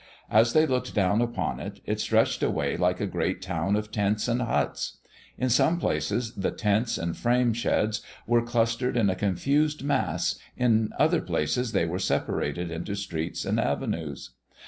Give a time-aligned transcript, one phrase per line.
[0.31, 4.27] As they looked down upon it, it stretched away like a great town of tents
[4.27, 4.97] and huts.
[5.37, 10.91] In some places the tents and frame sheds were clustered in a confused mass, in
[10.97, 14.31] other places they were separated into streets and avenues.